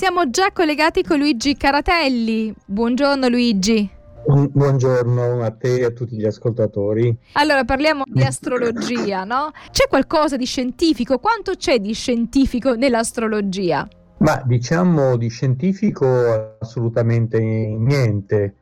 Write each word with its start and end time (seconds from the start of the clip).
Siamo 0.00 0.30
già 0.30 0.50
collegati 0.50 1.02
con 1.02 1.18
Luigi 1.18 1.58
Caratelli. 1.58 2.54
Buongiorno 2.64 3.28
Luigi. 3.28 3.86
Buongiorno 4.24 5.42
a 5.42 5.50
te 5.50 5.80
e 5.80 5.84
a 5.84 5.90
tutti 5.90 6.16
gli 6.16 6.24
ascoltatori. 6.24 7.14
Allora 7.34 7.64
parliamo 7.64 8.04
di 8.06 8.22
astrologia, 8.22 9.24
no? 9.24 9.50
C'è 9.70 9.88
qualcosa 9.90 10.38
di 10.38 10.46
scientifico? 10.46 11.18
Quanto 11.18 11.52
c'è 11.54 11.80
di 11.80 11.92
scientifico 11.92 12.76
nell'astrologia? 12.76 13.86
Ma 14.20 14.42
diciamo 14.42 15.18
di 15.18 15.28
scientifico 15.28 16.56
assolutamente 16.58 17.38
niente. 17.38 18.54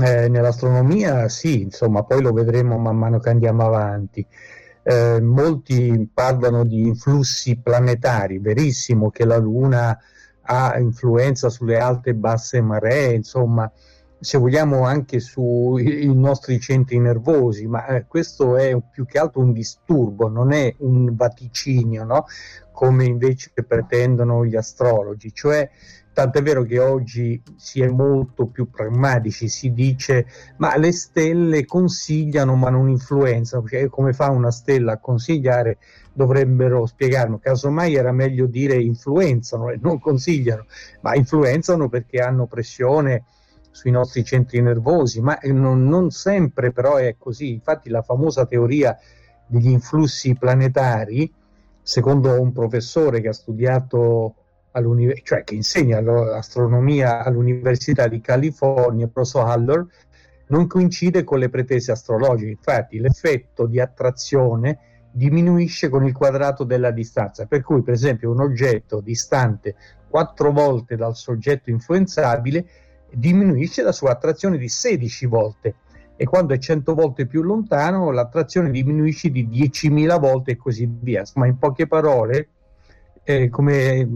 Eh, 0.00 0.28
nell'astronomia 0.28 1.28
sì, 1.28 1.62
insomma, 1.62 2.04
poi 2.04 2.22
lo 2.22 2.32
vedremo 2.32 2.78
man 2.78 2.96
mano 2.96 3.18
che 3.18 3.30
andiamo 3.30 3.66
avanti. 3.66 4.24
Eh, 4.84 5.20
molti 5.20 6.08
parlano 6.14 6.62
di 6.62 6.86
influssi 6.86 7.58
planetari, 7.60 8.38
verissimo 8.38 9.10
che 9.10 9.24
la 9.24 9.38
Luna 9.38 9.98
ha 10.44 10.78
influenza 10.78 11.48
sulle 11.48 11.78
alte 11.78 12.10
e 12.10 12.14
basse 12.14 12.60
maree, 12.60 13.14
insomma, 13.14 13.70
se 14.18 14.38
vogliamo 14.38 14.84
anche 14.84 15.20
sui 15.20 16.10
nostri 16.14 16.58
centri 16.58 16.98
nervosi, 16.98 17.66
ma 17.66 17.86
eh, 17.86 18.06
questo 18.06 18.56
è 18.56 18.74
più 18.90 19.04
che 19.04 19.18
altro 19.18 19.40
un 19.40 19.52
disturbo, 19.52 20.28
non 20.28 20.52
è 20.52 20.74
un 20.78 21.14
vaticinio, 21.14 22.04
no? 22.04 22.26
come 22.72 23.04
invece 23.04 23.52
pretendono 23.66 24.44
gli 24.44 24.56
astrologi, 24.56 25.32
cioè 25.32 25.70
tant'è 26.14 26.42
vero 26.42 26.62
che 26.62 26.78
oggi 26.78 27.42
si 27.56 27.82
è 27.82 27.88
molto 27.88 28.46
più 28.46 28.70
pragmatici, 28.70 29.48
si 29.48 29.72
dice 29.72 30.26
ma 30.56 30.76
le 30.78 30.92
stelle 30.92 31.66
consigliano 31.66 32.54
ma 32.54 32.70
non 32.70 32.88
influenzano, 32.88 33.62
perché 33.62 33.88
come 33.88 34.12
fa 34.12 34.30
una 34.30 34.50
stella 34.50 34.92
a 34.92 34.98
consigliare 34.98 35.78
dovrebbero 36.12 36.86
spiegarlo, 36.86 37.38
casomai 37.38 37.96
era 37.96 38.12
meglio 38.12 38.46
dire 38.46 38.76
influenzano 38.76 39.68
e 39.70 39.78
non 39.82 39.98
consigliano, 39.98 40.66
ma 41.00 41.14
influenzano 41.16 41.88
perché 41.88 42.20
hanno 42.20 42.46
pressione 42.46 43.24
sui 43.72 43.90
nostri 43.90 44.22
centri 44.22 44.62
nervosi, 44.62 45.20
ma 45.20 45.36
non, 45.42 45.84
non 45.84 46.10
sempre 46.10 46.70
però 46.70 46.94
è 46.94 47.16
così, 47.18 47.50
infatti 47.50 47.90
la 47.90 48.02
famosa 48.02 48.46
teoria 48.46 48.96
degli 49.46 49.68
influssi 49.68 50.36
planetari, 50.36 51.30
secondo 51.82 52.40
un 52.40 52.52
professore 52.52 53.20
che 53.20 53.28
ha 53.28 53.32
studiato 53.32 54.36
cioè 55.22 55.44
che 55.44 55.54
insegna 55.54 56.00
l'astronomia 56.00 57.22
all'Università 57.22 58.08
di 58.08 58.20
California, 58.20 59.06
professor 59.06 59.48
Haller, 59.48 59.86
non 60.48 60.66
coincide 60.66 61.22
con 61.22 61.38
le 61.38 61.48
pretese 61.48 61.92
astrologiche. 61.92 62.50
Infatti, 62.50 62.98
l'effetto 62.98 63.66
di 63.66 63.80
attrazione 63.80 64.78
diminuisce 65.12 65.88
con 65.88 66.04
il 66.04 66.12
quadrato 66.12 66.64
della 66.64 66.90
distanza, 66.90 67.46
per 67.46 67.62
cui, 67.62 67.82
per 67.82 67.94
esempio, 67.94 68.32
un 68.32 68.40
oggetto 68.40 69.00
distante 69.00 69.76
quattro 70.08 70.50
volte 70.52 70.96
dal 70.96 71.16
soggetto 71.16 71.70
influenzabile 71.70 72.66
diminuisce 73.12 73.82
la 73.82 73.92
sua 73.92 74.10
attrazione 74.10 74.58
di 74.58 74.68
16 74.68 75.26
volte 75.26 75.74
e 76.16 76.24
quando 76.24 76.54
è 76.54 76.58
100 76.58 76.94
volte 76.94 77.26
più 77.26 77.42
lontano 77.42 78.10
l'attrazione 78.10 78.70
diminuisce 78.70 79.30
di 79.30 79.48
10.000 79.48 80.18
volte 80.20 80.52
e 80.52 80.56
così 80.56 80.88
via. 80.88 81.24
Ma 81.34 81.46
in 81.46 81.58
poche 81.58 81.86
parole, 81.86 82.48
eh, 83.24 83.48
come 83.48 84.08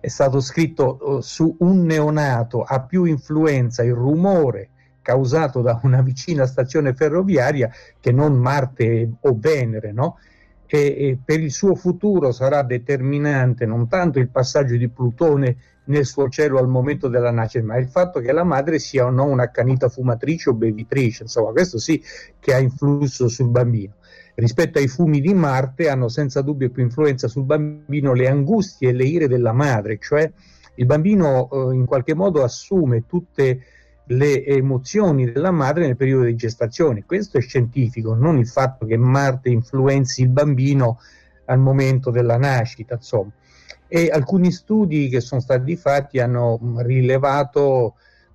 è 0.00 0.08
stato 0.08 0.40
scritto 0.40 1.18
eh, 1.18 1.22
su 1.22 1.56
un 1.60 1.84
neonato 1.84 2.62
ha 2.62 2.82
più 2.82 3.04
influenza 3.04 3.82
il 3.82 3.94
rumore 3.94 4.70
causato 5.00 5.60
da 5.62 5.80
una 5.84 6.02
vicina 6.02 6.46
stazione 6.46 6.94
ferroviaria 6.94 7.70
che 8.00 8.10
non 8.10 8.34
Marte 8.34 9.12
o 9.20 9.36
Venere, 9.38 9.92
no? 9.92 10.18
E, 10.66 10.78
e 10.78 11.18
per 11.22 11.40
il 11.40 11.52
suo 11.52 11.74
futuro 11.74 12.32
sarà 12.32 12.62
determinante 12.62 13.66
non 13.66 13.86
tanto 13.86 14.18
il 14.18 14.30
passaggio 14.30 14.76
di 14.76 14.88
Plutone 14.88 15.56
nel 15.84 16.06
suo 16.06 16.30
cielo 16.30 16.58
al 16.58 16.68
momento 16.68 17.08
della 17.08 17.30
nascita, 17.30 17.64
ma 17.64 17.76
il 17.76 17.88
fatto 17.88 18.20
che 18.20 18.32
la 18.32 18.44
madre 18.44 18.78
sia 18.78 19.04
o 19.04 19.10
no 19.10 19.24
un'accanita 19.24 19.90
fumatrice 19.90 20.50
o 20.50 20.54
bevitrice, 20.54 21.24
insomma, 21.24 21.50
questo 21.52 21.78
sì 21.78 22.02
che 22.40 22.54
ha 22.54 22.58
influsso 22.58 23.28
sul 23.28 23.50
bambino 23.50 23.96
rispetto 24.34 24.78
ai 24.78 24.88
fumi 24.88 25.20
di 25.20 25.32
Marte 25.32 25.88
hanno 25.88 26.08
senza 26.08 26.42
dubbio 26.42 26.70
più 26.70 26.82
influenza 26.82 27.28
sul 27.28 27.44
bambino 27.44 28.12
le 28.14 28.28
angustie 28.28 28.90
e 28.90 28.92
le 28.92 29.04
ire 29.04 29.28
della 29.28 29.52
madre, 29.52 29.98
cioè 29.98 30.30
il 30.76 30.86
bambino 30.86 31.48
eh, 31.50 31.74
in 31.74 31.84
qualche 31.86 32.14
modo 32.14 32.42
assume 32.42 33.06
tutte 33.06 33.60
le 34.08 34.44
emozioni 34.44 35.30
della 35.30 35.50
madre 35.50 35.86
nel 35.86 35.96
periodo 35.96 36.24
di 36.24 36.34
gestazione. 36.34 37.04
Questo 37.06 37.38
è 37.38 37.40
scientifico, 37.40 38.14
non 38.14 38.38
il 38.38 38.48
fatto 38.48 38.84
che 38.86 38.96
Marte 38.96 39.48
influenzi 39.48 40.22
il 40.22 40.28
bambino 40.28 40.98
al 41.46 41.58
momento 41.58 42.10
della 42.10 42.36
nascita, 42.36 42.94
insomma. 42.94 43.30
E 43.86 44.08
alcuni 44.10 44.50
studi 44.50 45.08
che 45.08 45.20
sono 45.20 45.40
stati 45.40 45.76
fatti 45.76 46.18
hanno 46.18 46.58
rilevato 46.78 47.94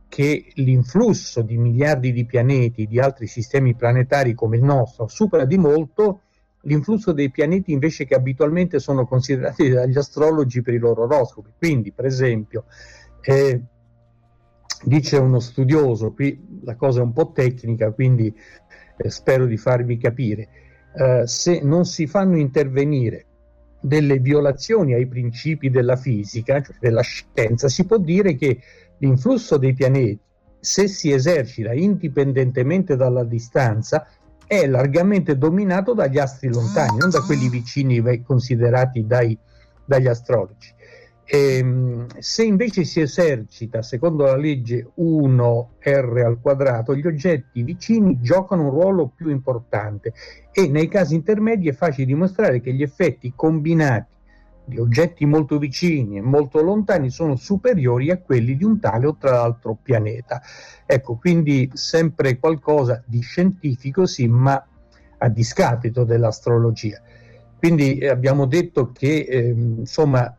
che 0.09 0.52
l'influsso 0.56 1.42
di 1.42 1.56
miliardi 1.58 2.12
di 2.12 2.25
pianeti 2.25 2.88
di 2.88 3.00
altri 3.00 3.28
sistemi 3.28 3.75
planetari 3.75 4.34
come 4.34 4.58
il 4.58 4.64
nostro 4.64 5.08
supera 5.08 5.46
di 5.46 5.58
molto 5.58 6.22
l'influsso 6.64 7.14
dei 7.14 7.30
pianeti 7.30 7.72
invece 7.72 8.06
che 8.06 8.16
abitualmente 8.16 8.80
sono 8.80 9.06
considerati 9.06 9.70
dagli 9.72 9.97
astrologi 9.97 10.62
per 10.62 10.74
i 10.74 10.80
loro 10.80 11.03
oroscopi. 11.03 11.52
Quindi, 11.58 11.92
per 11.92 12.06
esempio, 12.06 12.66
eh, 13.22 13.62
dice 14.84 15.18
uno 15.18 15.40
studioso, 15.40 16.12
qui 16.12 16.59
la 16.64 16.76
cosa 16.76 17.00
è 17.00 17.03
un 17.03 17.14
po' 17.14 17.31
tecnica, 17.31 17.91
quindi 17.91 18.34
eh, 18.97 19.09
spero 19.09 19.46
di 19.46 19.58
farvi 19.58 19.97
capire, 19.97 20.50
eh, 20.94 21.28
se 21.28 21.62
non 21.62 21.86
si 21.86 22.08
fanno 22.08 22.38
intervenire 22.38 23.26
delle 23.79 24.19
violazioni 24.19 24.94
ai 24.94 25.07
principi 25.07 25.69
della 25.69 25.95
fisica, 25.95 26.62
cioè 26.62 26.75
della 26.79 27.01
scienza, 27.01 27.69
si 27.69 27.85
può 27.85 27.97
dire 27.97 28.35
che 28.35 28.59
l'influsso 28.97 29.57
dei 29.57 29.73
pianeti, 29.73 30.19
se 30.59 30.88
si 30.88 31.12
esercita 31.12 31.73
indipendentemente 31.73 32.95
dalla 32.95 33.23
distanza, 33.23 34.06
è 34.45 34.66
largamente 34.67 35.38
dominato 35.38 35.94
dagli 35.94 36.17
astri 36.17 36.51
lontani, 36.51 36.97
non 36.97 37.09
da 37.09 37.22
quelli 37.22 37.50
vicini 37.50 38.01
considerati 38.23 39.06
dai, 39.06 39.38
dagli 39.85 40.07
astrologi. 40.07 40.73
E, 41.31 41.57
ehm, 41.57 42.07
se 42.17 42.44
invece 42.44 42.84
si 42.84 43.01
esercita 43.01 43.84
secondo 43.84 44.25
la 44.25 44.35
legge 44.35 44.90
1R 44.95 46.25
al 46.25 46.40
quadrato, 46.41 46.95
gli 46.95 47.06
oggetti 47.06 47.62
vicini 47.62 48.19
giocano 48.19 48.63
un 48.63 48.72
ruolo 48.72 49.12
più 49.16 49.29
importante 49.29 50.13
e 50.51 50.67
nei 50.67 50.88
casi 50.88 51.13
intermedi 51.13 51.69
è 51.69 51.73
facile 51.73 52.07
dimostrare 52.07 52.62
che 52.62 52.73
gli 52.73 52.81
effetti 52.81 53.31
combinati 53.35 54.17
di 54.66 54.79
oggetti 54.79 55.25
molto 55.25 55.59
vicini 55.59 56.17
e 56.17 56.22
molto 56.22 56.62
lontani 56.62 57.12
sono 57.12 57.35
superiori 57.35 58.09
a 58.09 58.17
quelli 58.17 58.56
di 58.56 58.63
un 58.63 58.79
tale 58.79 59.06
o 59.06 59.16
tra 59.16 59.31
l'altro 59.31 59.78
pianeta. 59.81 60.41
Ecco, 60.85 61.16
quindi 61.16 61.69
sempre 61.73 62.40
qualcosa 62.40 63.03
di 63.06 63.19
scientifico, 63.22 64.07
sì, 64.07 64.28
ma 64.28 64.63
a 65.19 65.29
discapito 65.29 66.03
dell'astrologia. 66.03 67.01
Quindi 67.57 67.97
eh, 67.97 68.07
abbiamo 68.07 68.46
detto 68.46 68.91
che, 68.91 69.25
eh, 69.29 69.50
insomma, 69.50 70.34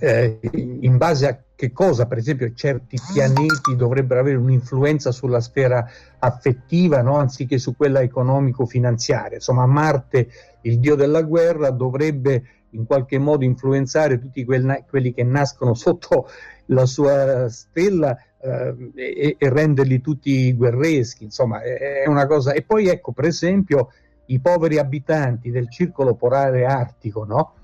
eh, 0.00 0.38
in 0.52 0.96
base 0.96 1.28
a 1.28 1.38
che 1.54 1.70
cosa, 1.70 2.06
per 2.06 2.18
esempio, 2.18 2.52
certi 2.54 2.98
pianeti 3.12 3.76
dovrebbero 3.76 4.18
avere 4.18 4.36
un'influenza 4.36 5.12
sulla 5.12 5.40
sfera 5.40 5.88
affettiva, 6.18 7.02
no? 7.02 7.18
anziché 7.18 7.58
su 7.58 7.76
quella 7.76 8.00
economico-finanziaria. 8.00 9.36
Insomma, 9.36 9.64
Marte, 9.66 10.28
il 10.62 10.80
dio 10.80 10.96
della 10.96 11.22
guerra, 11.22 11.70
dovrebbe 11.70 12.42
in 12.70 12.84
qualche 12.84 13.18
modo 13.18 13.44
influenzare 13.44 14.18
tutti 14.18 14.44
quel, 14.44 14.84
quelli 14.88 15.12
che 15.12 15.22
nascono 15.22 15.74
sotto 15.74 16.28
la 16.66 16.86
sua 16.86 17.48
stella 17.48 18.16
eh, 18.40 18.90
e, 18.94 19.36
e, 19.38 19.48
renderli 19.48 20.00
tutti 20.00 20.52
guerreschi, 20.54 21.22
insomma 21.22 21.62
è 21.62 22.08
una 22.08 22.26
cosa. 22.26 22.52
E 22.54 22.62
poi 22.62 22.88
ecco, 22.88 23.12
per 23.12 23.26
esempio, 23.26 23.92
i 24.26 24.40
poveri 24.40 24.78
abitanti 24.78 25.50
del 25.50 25.70
circolo 25.70 26.14
polare 26.14 26.64
artico, 26.64 27.24
no? 27.24 27.54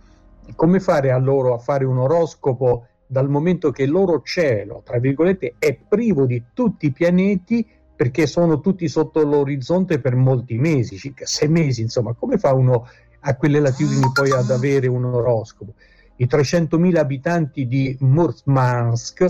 Come 0.55 0.81
fare 0.81 1.11
a 1.11 1.19
loro 1.19 1.55
a 1.55 1.59
fare 1.59 1.85
un 1.85 1.99
oroscopo 1.99 2.87
dal 3.07 3.29
momento 3.29 3.71
che 3.71 3.85
il 3.85 3.91
loro 3.91 4.23
cielo, 4.23 4.83
tra 4.85 4.99
virgolette, 4.99 5.55
è 5.59 5.75
privo 5.75 6.27
di 6.27 6.45
tutti 6.53 6.87
i 6.87 6.93
pianeti 6.93 7.67
perché 7.97 8.27
sono 8.27 8.61
tutti 8.61 8.87
sotto 8.87 9.25
l'orizzonte 9.25 9.99
per 9.99 10.15
molti 10.15 10.57
mesi, 10.57 10.97
circa 10.97 11.27
sei 11.27 11.49
mesi, 11.49 11.81
insomma, 11.81 12.13
come 12.13 12.39
fa 12.39 12.53
uno 12.53 12.87
a 13.21 13.35
quelle 13.37 13.59
latitudini 13.59 14.11
poi 14.13 14.31
ad 14.31 14.51
avere 14.51 14.87
un 14.87 15.05
oroscopo. 15.05 15.75
I 16.17 16.27
300.000 16.27 16.97
abitanti 16.97 17.67
di 17.67 17.97
Murmansk 18.01 19.21
eh, 19.23 19.29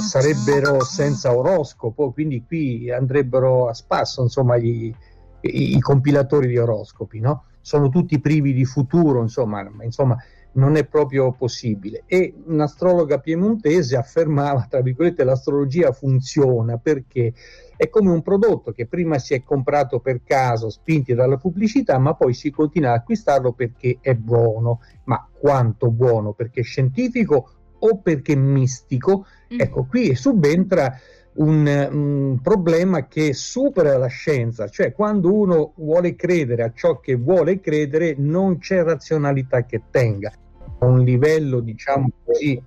sarebbero 0.00 0.82
senza 0.84 1.34
oroscopo, 1.34 2.12
quindi 2.12 2.44
qui 2.44 2.90
andrebbero 2.90 3.68
a 3.68 3.74
spasso 3.74 4.22
insomma, 4.22 4.56
gli, 4.58 4.92
i, 5.40 5.76
i, 5.76 5.80
compilatori 5.80 6.48
di 6.48 6.58
oroscopi, 6.58 7.20
no? 7.20 7.44
Sono 7.62 7.88
tutti 7.88 8.20
privi 8.20 8.52
di 8.52 8.66
futuro, 8.66 9.22
insomma, 9.22 9.66
insomma 9.82 10.16
non 10.54 10.76
è 10.76 10.84
proprio 10.84 11.32
possibile. 11.32 12.02
E 12.06 12.34
un'astrologa 12.46 13.18
piemontese 13.18 13.96
affermava, 13.96 14.66
tra 14.68 14.80
virgolette, 14.80 15.24
l'astrologia 15.24 15.92
funziona 15.92 16.76
perché 16.76 17.32
è 17.76 17.88
come 17.88 18.10
un 18.10 18.22
prodotto 18.22 18.72
che 18.72 18.86
prima 18.86 19.18
si 19.18 19.34
è 19.34 19.42
comprato 19.42 20.00
per 20.00 20.22
caso, 20.22 20.68
spinti 20.68 21.14
dalla 21.14 21.36
pubblicità, 21.36 21.98
ma 21.98 22.14
poi 22.14 22.34
si 22.34 22.50
continua 22.50 22.90
ad 22.90 22.98
acquistarlo 22.98 23.52
perché 23.52 23.98
è 24.00 24.14
buono. 24.14 24.80
Ma 25.04 25.26
quanto 25.32 25.90
buono? 25.90 26.32
Perché 26.32 26.62
scientifico 26.62 27.50
o 27.84 27.98
perché 27.98 28.36
mistico. 28.36 29.26
Mm. 29.52 29.60
Ecco, 29.60 29.84
qui 29.84 30.14
subentra 30.14 30.96
un, 31.34 31.88
un, 31.92 32.40
problema 32.42 33.06
che 33.06 33.32
supera 33.32 33.96
la 33.96 34.08
scienza, 34.08 34.68
cioè 34.68 34.92
quando 34.92 35.32
uno 35.32 35.72
vuole 35.76 36.14
credere 36.14 36.62
a 36.62 36.72
ciò 36.74 37.00
che 37.00 37.14
vuole 37.14 37.60
credere 37.60 38.14
non 38.18 38.58
c'è 38.58 38.82
razionalità 38.82 39.64
che 39.64 39.82
tenga. 39.90 40.32
A 40.78 40.86
un 40.86 41.00
livello, 41.00 41.60
diciamo 41.60 42.10
così, 42.24 42.60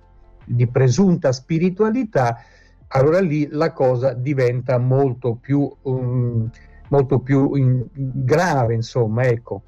di 0.44 0.66
presunta 0.68 1.32
spiritualità, 1.32 2.38
allora 2.88 3.20
lì 3.20 3.48
la 3.50 3.72
cosa 3.72 4.14
diventa 4.14 4.78
molto 4.78 5.34
più, 5.34 5.70
um, 5.82 6.48
molto 6.88 7.18
più 7.20 7.54
in, 7.54 7.84
grave, 7.92 8.74
insomma, 8.74 9.24
ecco. 9.24 9.62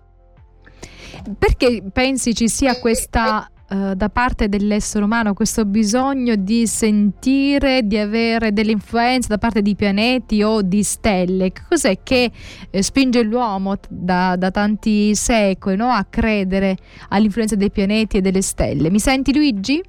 Perché 1.39 1.83
pensi 1.93 2.35
ci 2.35 2.49
sia 2.49 2.79
questa 2.79 3.51
Uh, 3.71 3.93
da 3.93 4.09
parte 4.09 4.49
dell'essere 4.49 5.05
umano 5.05 5.35
questo 5.35 5.67
bisogno 5.67 6.37
di 6.37 6.67
sentire, 6.67 7.87
di 7.87 7.99
avere 7.99 8.51
delle 8.55 8.73
influenze 8.73 9.29
da 9.29 9.37
parte 9.37 9.61
di 9.61 9.77
pianeti 9.77 10.43
o 10.43 10.63
di 10.63 10.83
stelle. 10.83 11.53
Cos'è 11.69 11.99
che 12.03 12.31
eh, 12.71 12.83
spinge 12.83 13.23
l'uomo 13.23 13.77
da, 13.91 14.37
da 14.37 14.51
tanti 14.51 15.15
secoli 15.15 15.77
no? 15.77 15.91
a 15.91 16.07
credere 16.09 16.79
all'influenza 17.11 17.57
dei 17.57 17.71
pianeti 17.71 18.17
e 18.17 18.21
delle 18.23 18.41
stelle? 18.41 18.89
Mi 18.89 19.01
senti 19.01 19.35
Luigi? 19.35 19.83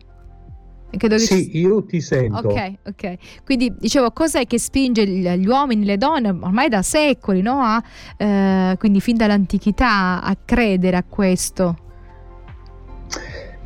sì, 1.17 1.57
io 1.59 1.85
ti 1.85 2.01
sento. 2.01 2.47
Ok, 2.47 2.73
ok. 2.87 3.15
Quindi 3.45 3.73
dicevo, 3.77 4.11
cos'è 4.11 4.45
che 4.45 4.57
spinge 4.57 5.05
gli 5.07 5.47
uomini, 5.47 5.85
le 5.85 5.97
donne, 5.97 6.29
ormai 6.29 6.67
da 6.67 6.81
secoli, 6.81 7.41
no? 7.41 7.61
a, 7.61 7.81
eh, 8.17 8.75
quindi 8.77 8.99
fin 8.99 9.15
dall'antichità, 9.15 10.21
a 10.21 10.35
credere 10.43 10.97
a 10.97 11.03
questo? 11.03 11.77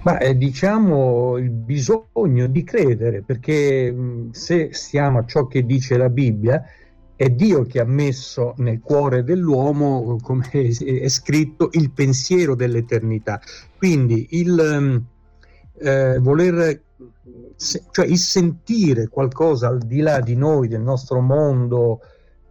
Ma 0.04 0.18
eh, 0.20 0.38
diciamo 0.38 1.38
il 1.38 1.50
bisogno 1.50 2.48
di 2.48 2.64
credere, 2.64 3.22
perché 3.22 3.96
se 4.32 4.70
stiamo 4.74 5.20
a 5.20 5.26
ciò 5.26 5.48
che 5.48 5.66
dice 5.66 5.98
la 5.98 6.10
Bibbia, 6.10 6.64
è 7.16 7.30
Dio 7.30 7.64
che 7.64 7.80
ha 7.80 7.86
messo 7.86 8.54
nel 8.58 8.82
cuore 8.82 9.24
dell'uomo, 9.24 10.18
come 10.22 10.50
è 10.52 11.08
scritto, 11.08 11.70
il 11.72 11.92
pensiero 11.92 12.54
dell'eternità. 12.56 13.40
Quindi 13.78 14.28
il 14.32 15.04
eh, 15.80 16.20
voler 16.20 16.82
cioè 17.92 18.06
il 18.06 18.18
sentire 18.18 19.08
qualcosa 19.08 19.68
al 19.68 19.80
di 19.80 20.02
là 20.02 20.20
di 20.20 20.36
noi, 20.36 20.68
del 20.68 20.82
nostro 20.82 21.22
mondo 21.22 22.02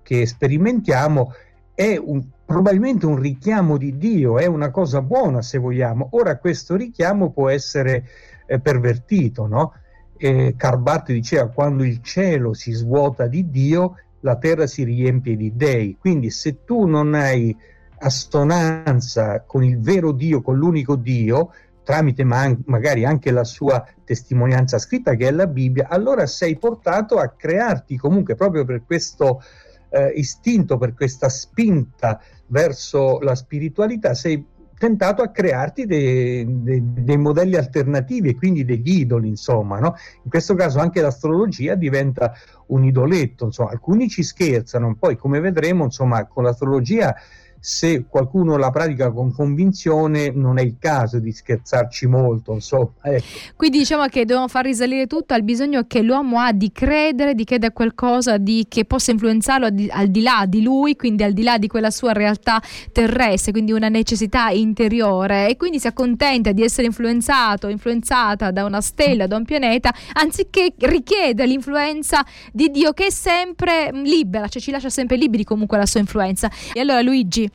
che 0.02 0.26
sperimentiamo, 0.26 1.32
è 1.74 1.96
un, 1.96 2.22
probabilmente 2.52 3.06
un 3.06 3.18
richiamo 3.18 3.78
di 3.78 3.96
Dio, 3.96 4.38
è 4.38 4.44
una 4.44 4.70
cosa 4.70 5.00
buona 5.00 5.40
se 5.40 5.56
vogliamo. 5.56 6.08
Ora 6.10 6.36
questo 6.36 6.76
richiamo 6.76 7.30
può 7.30 7.48
essere 7.48 8.06
eh, 8.46 8.60
pervertito, 8.60 9.46
no? 9.46 9.72
Eh, 10.18 10.54
Carbatti 10.54 11.14
diceva 11.14 11.48
quando 11.48 11.82
il 11.82 12.02
cielo 12.02 12.52
si 12.52 12.72
svuota 12.72 13.26
di 13.26 13.48
Dio, 13.50 13.96
la 14.20 14.36
terra 14.36 14.66
si 14.66 14.84
riempie 14.84 15.34
di 15.34 15.56
dei. 15.56 15.96
Quindi 15.98 16.28
se 16.28 16.62
tu 16.64 16.84
non 16.84 17.14
hai 17.14 17.56
assonanza 17.98 19.40
con 19.46 19.64
il 19.64 19.80
vero 19.80 20.12
Dio, 20.12 20.42
con 20.42 20.58
l'unico 20.58 20.94
Dio, 20.94 21.52
tramite 21.82 22.22
ma- 22.22 22.54
magari 22.66 23.06
anche 23.06 23.30
la 23.30 23.44
sua 23.44 23.82
testimonianza 24.04 24.78
scritta 24.78 25.14
che 25.14 25.28
è 25.28 25.30
la 25.30 25.46
Bibbia, 25.46 25.88
allora 25.88 26.26
sei 26.26 26.58
portato 26.58 27.16
a 27.16 27.28
crearti 27.28 27.96
comunque 27.96 28.34
proprio 28.34 28.66
per 28.66 28.84
questo 28.84 29.42
eh, 29.92 30.12
istinto, 30.16 30.78
per 30.78 30.94
questa 30.94 31.28
spinta 31.28 32.20
verso 32.46 33.20
la 33.20 33.34
spiritualità, 33.34 34.14
sei 34.14 34.44
tentato 34.82 35.22
a 35.22 35.28
crearti 35.28 35.86
dei, 35.86 36.44
dei, 36.62 36.82
dei 36.82 37.16
modelli 37.16 37.54
alternativi 37.54 38.30
e 38.30 38.34
quindi 38.34 38.64
degli 38.64 38.98
idoli, 38.98 39.28
insomma, 39.28 39.78
no? 39.78 39.94
In 40.24 40.30
questo 40.30 40.54
caso 40.54 40.80
anche 40.80 41.00
l'astrologia 41.00 41.76
diventa 41.76 42.32
un 42.66 42.84
idoletto, 42.84 43.44
insomma, 43.44 43.70
alcuni 43.70 44.08
ci 44.08 44.24
scherzano, 44.24 44.96
poi 44.98 45.16
come 45.16 45.38
vedremo, 45.38 45.84
insomma, 45.84 46.26
con 46.26 46.42
l'astrologia 46.42 47.14
se 47.64 48.06
qualcuno 48.08 48.56
la 48.56 48.70
pratica 48.70 49.12
con 49.12 49.32
convinzione 49.32 50.32
non 50.34 50.58
è 50.58 50.62
il 50.62 50.78
caso 50.80 51.20
di 51.20 51.30
scherzarci 51.30 52.08
molto 52.08 52.54
insomma 52.54 52.90
ecco. 53.02 53.24
quindi 53.54 53.78
diciamo 53.78 54.04
che 54.06 54.24
dobbiamo 54.24 54.48
far 54.48 54.64
risalire 54.64 55.06
tutto 55.06 55.32
al 55.32 55.44
bisogno 55.44 55.84
che 55.86 56.02
l'uomo 56.02 56.40
ha 56.40 56.50
di 56.50 56.72
credere 56.72 57.36
di 57.36 57.44
credere 57.44 57.70
a 57.70 57.72
qualcosa 57.72 58.36
di, 58.36 58.66
che 58.68 58.84
possa 58.84 59.12
influenzarlo 59.12 59.66
al 59.66 59.72
di, 59.74 59.88
al 59.92 60.08
di 60.08 60.22
là 60.22 60.44
di 60.48 60.60
lui 60.60 60.96
quindi 60.96 61.22
al 61.22 61.32
di 61.32 61.44
là 61.44 61.56
di 61.56 61.68
quella 61.68 61.92
sua 61.92 62.12
realtà 62.12 62.60
terrestre 62.90 63.52
quindi 63.52 63.70
una 63.70 63.88
necessità 63.88 64.48
interiore 64.48 65.48
e 65.48 65.56
quindi 65.56 65.78
si 65.78 65.86
accontenta 65.86 66.50
di 66.50 66.64
essere 66.64 66.88
influenzato 66.88 67.68
influenzata 67.68 68.50
da 68.50 68.64
una 68.64 68.80
stella 68.80 69.28
da 69.28 69.36
un 69.36 69.44
pianeta 69.44 69.94
anziché 70.14 70.72
richiedere 70.78 71.46
l'influenza 71.46 72.26
di 72.52 72.72
Dio 72.72 72.92
che 72.92 73.06
è 73.06 73.10
sempre 73.10 73.90
libera 73.92 74.48
cioè 74.48 74.60
ci 74.60 74.72
lascia 74.72 74.90
sempre 74.90 75.16
liberi 75.16 75.44
comunque 75.44 75.78
la 75.78 75.86
sua 75.86 76.00
influenza 76.00 76.50
e 76.72 76.80
allora 76.80 77.00
Luigi 77.02 77.50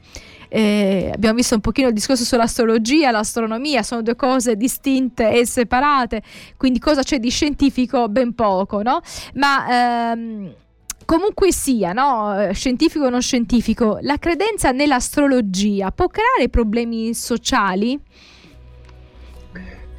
eh, 0.50 1.12
abbiamo 1.14 1.36
visto 1.36 1.56
un 1.56 1.62
pochino 1.62 1.88
il 1.88 1.94
discorso 1.94 2.24
sull'astrologia, 2.24 3.12
l'astronomia, 3.12 3.84
sono 3.84 4.02
due 4.02 4.16
cose 4.16 4.56
distinte 4.56 5.32
e 5.32 5.46
separate, 5.46 6.22
quindi 6.56 6.80
cosa 6.80 7.04
c'è 7.04 7.20
di 7.20 7.30
scientifico? 7.30 8.08
Ben 8.08 8.34
poco, 8.34 8.82
no? 8.82 9.02
Ma 9.34 10.12
ehm, 10.12 10.54
comunque 11.06 11.52
sia, 11.52 11.94
no? 11.94 12.52
scientifico 12.54 13.06
o 13.06 13.10
non 13.10 13.22
scientifico, 13.22 13.98
la 14.02 14.18
credenza 14.18 14.72
nell'astrologia 14.72 15.92
può 15.92 16.08
creare 16.08 16.50
problemi 16.50 17.14
sociali? 17.14 18.00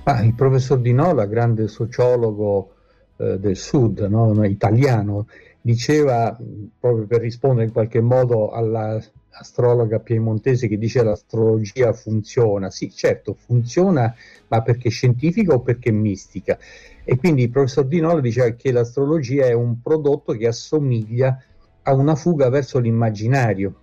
Ah, 0.04 0.22
il 0.22 0.34
professor 0.34 0.78
Di 0.78 0.92
Nola, 0.92 1.26
grande 1.26 1.68
sociologo 1.68 2.72
eh, 3.18 3.38
del 3.38 3.56
sud, 3.56 4.00
no? 4.08 4.42
italiano, 4.44 5.26
diceva, 5.60 6.34
proprio 6.80 7.06
per 7.06 7.20
rispondere 7.20 7.66
in 7.66 7.72
qualche 7.72 8.00
modo 8.00 8.50
alla 8.50 8.98
astrologa 9.30 10.00
piemontese 10.00 10.68
che 10.68 10.78
dice 10.78 11.02
l'astrologia 11.02 11.92
funziona. 11.92 12.70
Sì, 12.70 12.90
certo, 12.90 13.34
funziona, 13.34 14.14
ma 14.48 14.62
perché 14.62 14.88
scientifica 14.88 15.54
o 15.54 15.60
perché 15.60 15.90
mistica? 15.90 16.58
E 17.04 17.16
quindi 17.16 17.42
il 17.42 17.50
professor 17.50 17.86
Di 17.86 18.00
Nola 18.00 18.20
diceva 18.20 18.50
che 18.50 18.72
l'astrologia 18.72 19.46
è 19.46 19.52
un 19.52 19.80
prodotto 19.80 20.32
che 20.32 20.46
assomiglia 20.46 21.42
a 21.82 21.94
una 21.94 22.14
fuga 22.14 22.48
verso 22.50 22.78
l'immaginario, 22.78 23.74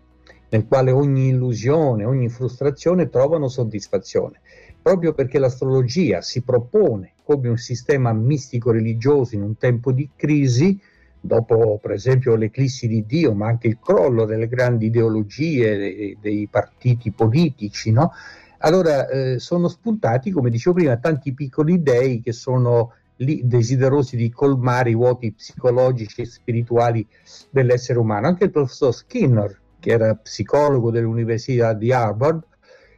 nel 0.50 0.68
quale 0.68 0.92
ogni 0.92 1.30
illusione, 1.30 2.06
ogni 2.06 2.30
frustrazione 2.30 3.10
trovano 3.10 3.48
soddisfazione. 3.48 4.42
Proprio 4.82 5.14
perché 5.14 5.40
l'astrologia 5.40 6.22
si 6.22 6.44
propone 6.44 7.14
come 7.24 7.50
un 7.50 7.58
sistema 7.58 8.14
mistico 8.14 8.70
religioso 8.70 9.34
in 9.34 9.42
un 9.42 9.58
tempo 9.58 9.92
di 9.92 10.08
crisi, 10.16 10.80
dopo 11.26 11.80
per 11.82 11.92
esempio 11.92 12.36
l'eclissi 12.36 12.88
di 12.88 13.06
Dio, 13.06 13.34
ma 13.34 13.48
anche 13.48 13.68
il 13.68 13.80
crollo 13.80 14.26
delle 14.26 14.48
grandi 14.48 14.88
ideologie 14.88 15.78
dei, 15.78 16.18
dei 16.20 16.48
partiti 16.50 17.12
politici, 17.12 17.92
no? 17.92 18.12
allora 18.60 19.08
eh, 19.08 19.40
sono 19.40 19.68
spuntati, 19.68 20.32
come 20.32 20.50
dicevo 20.50 20.76
prima, 20.76 20.98
tanti 20.98 21.34
piccoli 21.34 21.82
dei 21.82 22.22
che 22.22 22.32
sono 22.32 22.94
lì 23.18 23.42
desiderosi 23.46 24.18
di 24.18 24.30
colmare 24.30 24.90
i 24.90 24.96
vuoti 24.96 25.32
psicologici 25.32 26.22
e 26.22 26.26
spirituali 26.26 27.06
dell'essere 27.50 28.00
umano. 28.00 28.28
Anche 28.28 28.46
il 28.46 28.52
professor 28.52 28.94
Skinner, 28.94 29.60
che 29.80 29.92
era 29.92 30.16
psicologo 30.16 30.92
dell'Università 30.92 31.74
di 31.74 31.94
Harvard, 31.94 32.44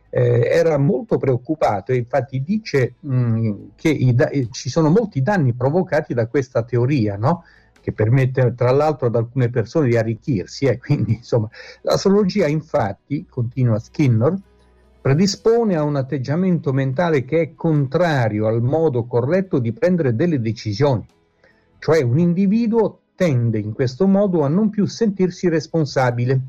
eh, 0.10 0.48
era 0.50 0.78
molto 0.78 1.18
preoccupato 1.18 1.92
e 1.92 1.98
infatti 1.98 2.42
dice 2.42 2.96
mh, 3.02 3.16
mm, 3.16 3.54
che 3.76 3.90
i, 3.90 4.16
ci 4.52 4.70
sono 4.70 4.90
molti 4.90 5.22
danni 5.22 5.54
provocati 5.54 6.14
da 6.14 6.28
questa 6.28 6.64
teoria, 6.64 7.18
no? 7.18 7.44
Che 7.88 7.94
permette 7.94 8.54
tra 8.54 8.72
l'altro 8.72 9.08
ad 9.08 9.16
alcune 9.16 9.50
persone 9.50 9.88
di 9.88 9.96
arricchirsi. 9.96 10.66
Eh. 10.66 10.78
Quindi, 10.78 11.14
insomma, 11.14 11.48
l'astrologia 11.84 12.46
infatti, 12.46 13.26
continua 13.30 13.80
Skinner, 13.80 14.36
predispone 15.00 15.78
a 15.78 15.84
un 15.84 15.96
atteggiamento 15.96 16.74
mentale 16.74 17.24
che 17.24 17.40
è 17.40 17.56
contrario 17.56 18.46
al 18.46 18.62
modo 18.62 19.06
corretto 19.06 19.60
di 19.60 19.72
prendere 19.72 20.16
delle 20.16 20.42
decisioni. 20.42 21.06
Cioè 21.80 22.02
un 22.02 22.20
individuo 22.20 23.04
tende 23.16 23.58
in 23.58 23.72
questo 23.72 24.06
modo 24.06 24.44
a 24.44 24.50
non 24.50 24.70
più 24.70 24.86
sentirsi 24.86 25.48
responsabile 25.48 26.42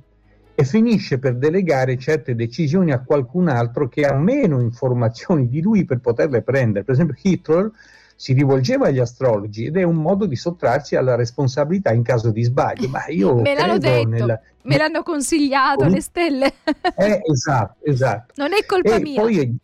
e 0.56 0.64
finisce 0.64 1.20
per 1.20 1.36
delegare 1.36 1.96
certe 1.98 2.34
decisioni 2.34 2.90
a 2.90 3.04
qualcun 3.04 3.46
altro 3.46 3.86
che 3.86 4.04
ha 4.04 4.16
meno 4.16 4.60
informazioni 4.60 5.48
di 5.48 5.60
lui 5.60 5.84
per 5.84 6.00
poterle 6.00 6.42
prendere. 6.42 6.84
Per 6.84 6.94
esempio 6.94 7.14
Hitler 7.22 7.70
si 8.20 8.32
rivolgeva 8.32 8.88
agli 8.88 8.98
astrologi 8.98 9.66
ed 9.66 9.76
è 9.76 9.84
un 9.84 9.94
modo 9.94 10.26
di 10.26 10.34
sottrarsi 10.34 10.96
alla 10.96 11.14
responsabilità 11.14 11.92
in 11.92 12.02
caso 12.02 12.32
di 12.32 12.42
sbaglio. 12.42 12.88
Ma 12.88 13.06
io 13.06 13.36
me 13.36 13.54
l'hanno 13.54 13.78
detto, 13.78 14.08
nel, 14.08 14.40
me 14.62 14.76
l'hanno 14.76 15.04
consigliato 15.04 15.84
le 15.86 16.00
stelle. 16.00 16.52
eh, 16.96 17.22
esatto, 17.24 17.76
esatto. 17.84 18.32
Non 18.34 18.54
è 18.54 18.66
colpa 18.66 18.96
e 18.96 19.00
mia. 19.00 19.20
Poi, 19.20 19.56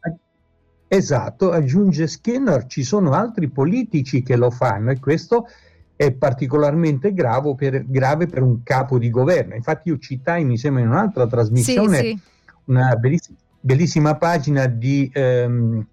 esatto, 0.86 1.50
aggiunge 1.50 2.06
Skinner, 2.06 2.66
ci 2.66 2.84
sono 2.84 3.10
altri 3.10 3.48
politici 3.48 4.22
che 4.22 4.36
lo 4.36 4.50
fanno 4.50 4.92
e 4.92 5.00
questo 5.00 5.48
è 5.96 6.12
particolarmente 6.12 7.12
per, 7.56 7.84
grave 7.88 8.26
per 8.28 8.42
un 8.42 8.62
capo 8.62 8.98
di 9.00 9.10
governo. 9.10 9.56
Infatti 9.56 9.88
io 9.88 9.98
citai, 9.98 10.44
mi 10.44 10.56
sembra, 10.56 10.80
in 10.80 10.90
un'altra 10.90 11.26
trasmissione, 11.26 11.98
sì, 11.98 12.06
sì. 12.06 12.20
una 12.66 12.94
bellissima, 12.94 13.36
bellissima, 13.58 14.14
pagina 14.14 14.66
di... 14.66 15.10
Um, 15.12 15.84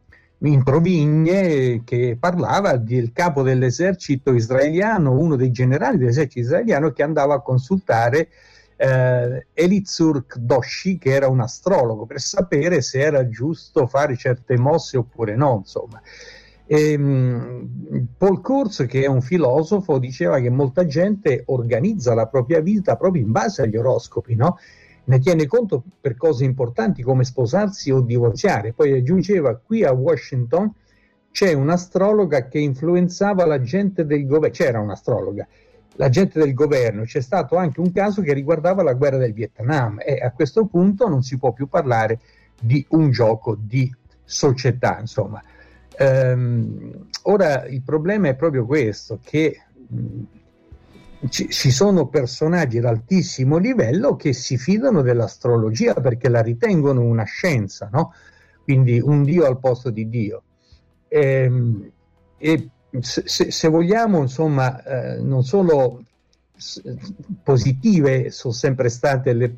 in 0.44 0.64
provigne 0.64 1.84
che 1.84 2.18
parlava 2.20 2.78
del 2.78 3.12
capo 3.14 3.44
dell'esercito 3.44 4.34
israeliano, 4.34 5.12
uno 5.12 5.36
dei 5.36 5.52
generali 5.52 5.98
dell'esercito 5.98 6.40
israeliano 6.40 6.92
che 6.92 7.04
andava 7.04 7.36
a 7.36 7.42
consultare 7.42 8.30
eh, 8.76 9.46
Elizur 9.54 10.26
Doshi, 10.36 10.98
che 10.98 11.12
era 11.12 11.28
un 11.28 11.42
astrologo, 11.42 12.06
per 12.08 12.20
sapere 12.20 12.82
se 12.82 13.00
era 13.00 13.28
giusto 13.30 13.86
fare 13.86 14.18
certe 14.18 14.58
mosse 14.58 14.98
oppure 14.98 15.36
no, 15.36 15.58
insomma. 15.60 16.02
E, 16.66 16.96
um, 16.96 18.08
Paul 18.18 18.42
Kurz, 18.42 18.86
che 18.88 19.04
è 19.04 19.08
un 19.08 19.22
filosofo, 19.22 20.00
diceva 20.00 20.40
che 20.40 20.50
molta 20.50 20.86
gente 20.86 21.44
organizza 21.48 22.16
la 22.16 22.28
propria 22.28 22.62
vita 22.62 22.96
proprio 22.96 23.22
in 23.22 23.32
base 23.32 23.62
agli 23.62 23.76
oroscopi, 23.76 24.36
no? 24.36 24.58
Ne 25.06 25.20
tiene 25.20 25.48
conto 25.48 25.84
per 26.00 26.16
cose 26.16 26.46
importanti 26.46 27.02
come 27.02 27.24
sposarsi 27.24 27.92
o 27.92 28.02
divorziare. 28.02 28.74
Poi 28.74 28.94
aggiungeva 28.94 29.56
qui 29.56 29.84
a 29.84 29.92
Washington 29.92 30.72
c'è 31.32 31.54
un'astrologa 31.54 32.48
che 32.48 32.60
influenzava 32.60 33.46
la 33.46 33.62
gente 33.62 34.06
del 34.06 34.26
governo, 34.26 34.56
c'era 34.56 34.80
un'astrologa, 34.80 35.48
la 35.96 36.10
gente 36.10 36.40
del 36.40 36.54
governo, 36.54 37.04
c'è 37.04 37.22
stato 37.22 37.56
anche 37.56 37.80
un 37.80 37.92
caso 37.92 38.22
che 38.22 38.34
riguardava 38.34 38.84
la 38.84 38.94
guerra 38.94 39.18
del 39.18 39.34
Vietnam 39.34 40.00
e 40.04 40.16
a 40.16 40.32
questo 40.32 40.66
punto 40.66 41.08
non 41.08 41.24
si 41.24 41.38
può 41.38 41.54
più 41.54 41.68
parlare 41.68 42.20
di 42.60 42.86
un 42.90 43.12
gioco 43.12 43.56
di 43.60 43.94
società, 44.24 44.98
insomma. 45.00 45.42
Ehm, 45.98 47.08
ora 47.24 47.66
il 47.66 47.82
problema 47.82 48.28
è 48.28 48.36
proprio 48.36 48.66
questo, 48.66 49.20
che 49.24 49.62
mh, 49.88 50.22
ci, 51.30 51.50
ci, 51.50 51.72
sono 51.72 52.08
personaggi 52.08 52.78
ad 52.78 52.86
altissimo 52.86 53.58
livello 53.58 54.16
che 54.16 54.34
si 54.34 54.58
fidano 54.58 55.02
dell'astrologia 55.02 55.94
perché 55.94 56.30
la 56.30 56.42
ritengono 56.42 57.02
una 57.02 57.24
scienza, 57.24 57.90
no? 57.92 58.14
quindi 58.64 59.00
un 59.00 59.24
Dio 59.24 59.46
al 59.46 59.60
posto 59.60 59.90
di 59.90 60.10
Dio. 60.10 60.44
E, 61.08 61.22
ehm, 61.22 61.92
e 62.38 62.70
se, 63.00 63.24
se, 63.28 63.68
vogliamo, 63.68 64.20
insomma, 64.20 64.84
eh, 64.84 65.22
non 65.22 65.44
solo 65.44 66.04
positive 67.44 68.30
sono 68.32 68.54
sempre 68.54 68.90
state 68.90 69.34
le 69.34 69.56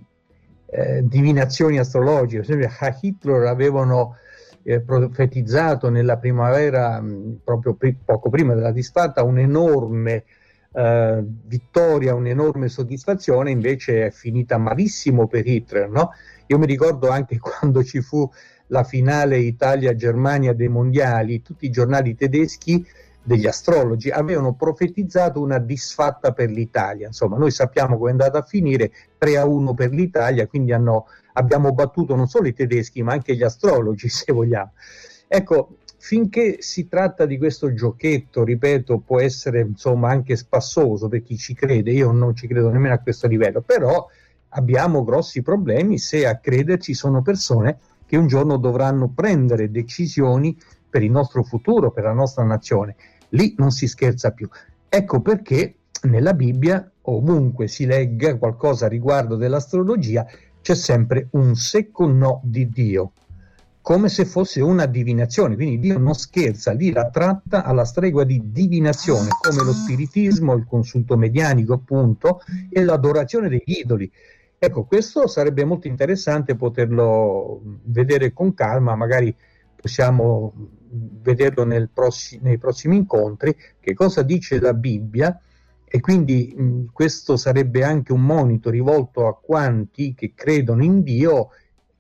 eh, 0.67 1.08
divinazioni 1.08 1.77
astrologiche, 1.77 2.41
per 2.41 2.50
esempio 2.50 2.77
a 2.79 2.98
Hitler 3.00 3.46
avevano 3.46 4.17
eh, 4.63 4.82
profetizzato 4.82 5.89
nella 5.89 6.17
primavera, 6.17 7.00
mh, 7.00 7.41
proprio 7.43 7.75
pri- 7.75 7.98
poco 8.03 8.29
prima 8.29 8.53
della 8.53 8.72
disfatta, 8.72 9.24
un 9.24 9.38
enorme 9.38 10.24
eh, 10.73 11.23
vittoria, 11.23 12.15
un'enorme 12.15 12.67
soddisfazione, 12.67 13.51
invece 13.51 14.07
è 14.07 14.11
finita 14.11 14.57
malissimo 14.57 15.27
per 15.27 15.47
Hitler. 15.47 15.89
No? 15.89 16.11
Io 16.47 16.57
mi 16.57 16.65
ricordo 16.65 17.09
anche 17.09 17.37
quando 17.39 17.83
ci 17.83 18.01
fu 18.01 18.29
la 18.67 18.83
finale 18.83 19.37
Italia-Germania 19.37 20.53
dei 20.53 20.69
mondiali, 20.69 21.41
tutti 21.41 21.65
i 21.65 21.69
giornali 21.69 22.15
tedeschi 22.15 22.85
degli 23.25 23.47
astrologi 23.47 24.09
avevano 24.09 24.53
profetizzato 24.53 25.39
una 25.41 25.57
disfatta 25.59 26.33
per 26.33 26.49
l'Italia. 26.49 27.07
Insomma, 27.07 27.37
noi 27.37 27.51
sappiamo 27.51 27.97
come 27.97 28.09
è 28.09 28.11
andata 28.11 28.39
a 28.39 28.43
finire 28.43 28.91
3 29.17 29.37
a 29.37 29.45
1 29.45 29.73
per 29.73 29.91
l'Italia, 29.91 30.47
quindi 30.47 30.73
hanno, 30.73 31.07
abbiamo 31.33 31.71
battuto 31.71 32.15
non 32.15 32.27
solo 32.27 32.47
i 32.47 32.53
tedeschi, 32.53 33.01
ma 33.01 33.13
anche 33.13 33.35
gli 33.35 33.43
astrologi, 33.43 34.09
se 34.09 34.33
vogliamo. 34.33 34.71
Ecco, 35.27 35.77
finché 36.03 36.57
si 36.60 36.89
tratta 36.89 37.25
di 37.25 37.38
questo 37.38 37.74
giochetto, 37.74 38.43
ripeto, 38.43 38.98
può 39.00 39.22
essere 39.22 39.62
insomma 39.62 40.10
anche 40.10 40.36
spassoso 40.36 41.07
per 41.07 41.24
chi 41.24 41.38
ci 41.38 41.53
crede, 41.53 41.91
io 41.91 42.12
non 42.12 42.36
ci 42.36 42.45
credo 42.45 42.69
nemmeno 42.69 42.93
a 42.93 42.98
questo 43.00 43.25
livello, 43.25 43.62
però 43.62 44.05
abbiamo 44.50 45.05
grossi 45.05 45.41
problemi 45.41 45.98
se 45.98 46.27
a 46.27 46.39
crederci 46.39 46.93
sono 46.93 47.22
persone 47.22 47.79
che 48.05 48.17
un 48.17 48.27
giorno 48.27 48.57
dovranno 48.57 49.13
prendere 49.15 49.72
decisioni 49.72 50.57
per 50.89 51.03
il 51.03 51.10
nostro 51.10 51.41
futuro, 51.41 51.91
per 51.91 52.03
la 52.03 52.12
nostra 52.12 52.43
nazione. 52.43 52.98
Lì 53.29 53.55
non 53.57 53.72
si 53.72 53.88
scherza 53.88 54.31
più. 54.31 54.50
Ecco 54.89 55.22
perché 55.22 55.75
nella 56.01 56.33
Bibbia, 56.33 56.86
ovunque 57.03 57.69
si 57.69 57.86
legga 57.86 58.38
qualcosa 58.38 58.89
riguardo 58.89 59.38
dell'astrologia, 59.38 60.27
c'è 60.62 60.75
sempre 60.75 61.29
un 61.31 61.55
secco 61.55 62.05
no 62.07 62.41
di 62.43 62.67
Dio 62.67 63.13
come 63.83 64.07
se 64.07 64.23
fosse 64.23 64.61
una 64.61 64.85
divinazione, 64.85 65.55
quindi 65.55 65.77
Dio 65.77 65.97
non 65.97 66.13
scherza, 66.13 66.71
lì 66.71 66.89
la 66.93 67.09
tratta 67.09 67.65
alla 67.65 67.83
stregua 67.83 68.23
di 68.23 68.41
divinazione, 68.45 69.27
come 69.41 69.61
lo 69.61 69.73
spiritismo, 69.73 70.53
il 70.53 70.65
consulto 70.65 71.17
medianico 71.17 71.73
appunto 71.73 72.39
e 72.69 72.81
l'adorazione 72.81 73.49
degli 73.49 73.63
idoli. 73.65 74.09
Ecco, 74.57 74.85
questo 74.85 75.27
sarebbe 75.27 75.65
molto 75.65 75.89
interessante 75.89 76.55
poterlo 76.55 77.61
vedere 77.83 78.31
con 78.31 78.53
calma, 78.53 78.95
magari 78.95 79.35
possiamo 79.75 80.53
vederlo 81.21 81.65
nel 81.65 81.89
prossi- 81.89 82.39
nei 82.41 82.57
prossimi 82.57 82.95
incontri, 82.95 83.53
che 83.81 83.93
cosa 83.93 84.21
dice 84.21 84.61
la 84.61 84.73
Bibbia 84.73 85.37
e 85.83 85.99
quindi 85.99 86.55
mh, 86.55 86.85
questo 86.93 87.35
sarebbe 87.35 87.83
anche 87.83 88.13
un 88.13 88.21
monito 88.21 88.69
rivolto 88.69 89.27
a 89.27 89.37
quanti 89.37 90.13
che 90.13 90.31
credono 90.33 90.85
in 90.85 91.03
Dio 91.03 91.49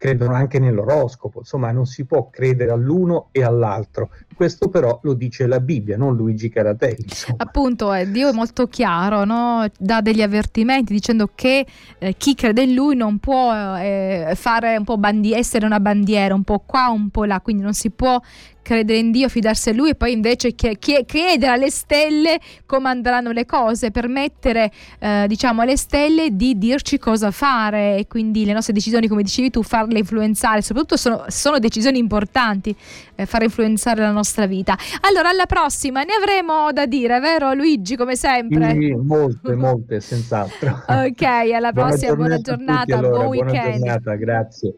credono 0.03 0.33
anche 0.33 0.59
nell'oroscopo, 0.59 1.39
insomma 1.39 1.71
non 1.71 1.85
si 1.85 2.03
può 2.03 2.29
credere 2.29 2.71
all'uno 2.71 3.29
e 3.31 3.41
all'altro. 3.41 4.09
Questo 4.35 4.67
però 4.67 4.99
lo 5.03 5.13
dice 5.13 5.47
la 5.47 5.61
Bibbia, 5.61 5.95
non 5.95 6.17
Luigi 6.17 6.49
Caratelli. 6.49 7.05
Insomma. 7.07 7.37
Appunto, 7.37 7.93
eh, 7.93 8.11
Dio 8.11 8.27
è 8.27 8.33
molto 8.33 8.67
chiaro, 8.67 9.23
no? 9.23 9.65
dà 9.79 10.01
degli 10.01 10.21
avvertimenti 10.21 10.91
dicendo 10.91 11.29
che 11.33 11.65
eh, 11.99 12.15
chi 12.17 12.35
crede 12.35 12.63
in 12.63 12.73
lui 12.73 12.97
non 12.97 13.19
può 13.19 13.53
eh, 13.77 14.35
un 14.35 14.83
bandi- 14.97 15.33
essere 15.33 15.65
una 15.65 15.79
bandiera, 15.79 16.35
un 16.35 16.43
po' 16.43 16.61
qua, 16.65 16.89
un 16.89 17.09
po' 17.09 17.23
là, 17.23 17.39
quindi 17.39 17.63
non 17.63 17.73
si 17.73 17.89
può 17.89 18.19
credere 18.63 18.97
in 18.97 19.11
Dio, 19.11 19.29
fidarsi 19.29 19.69
a 19.69 19.73
Lui 19.73 19.91
e 19.91 19.95
poi 19.95 20.13
invece 20.13 20.55
chiedere 20.55 21.47
alle 21.47 21.69
stelle 21.69 22.39
come 22.65 22.89
andranno 22.89 23.31
le 23.31 23.45
cose, 23.45 23.91
permettere 23.91 24.71
eh, 24.97 25.25
diciamo 25.27 25.61
alle 25.61 25.77
stelle 25.77 26.35
di 26.35 26.57
dirci 26.57 26.97
cosa 26.97 27.29
fare 27.29 27.97
e 27.97 28.07
quindi 28.07 28.45
le 28.45 28.53
nostre 28.53 28.73
decisioni, 28.73 29.07
come 29.07 29.21
dicevi 29.21 29.51
tu, 29.51 29.61
farle 29.61 29.99
influenzare, 29.99 30.63
soprattutto 30.63 30.97
sono, 30.97 31.25
sono 31.27 31.59
decisioni 31.59 31.99
importanti, 31.99 32.75
eh, 33.13 33.25
fare 33.27 33.45
influenzare 33.45 34.01
la 34.01 34.11
nostra 34.11 34.47
vita. 34.47 34.75
Allora, 35.01 35.29
alla 35.29 35.45
prossima 35.45 36.01
ne 36.01 36.13
avremo 36.13 36.71
da 36.71 36.87
dire, 36.87 37.19
vero 37.19 37.53
Luigi, 37.53 37.95
come 37.95 38.15
sempre? 38.15 38.71
Sì, 38.71 38.93
molte, 38.93 39.53
molte, 39.55 39.99
senz'altro. 39.99 40.83
ok, 40.87 41.21
alla 41.53 41.71
prossima, 41.71 42.15
buona 42.15 42.37
giornata, 42.39 42.85
buona 42.85 43.01
giornata, 43.01 43.09
buon 43.09 43.25
weekend. 43.27 43.77
Buona 43.77 43.77
giornata, 43.77 44.15
grazie. 44.15 44.75